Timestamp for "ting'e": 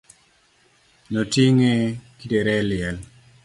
1.33-1.71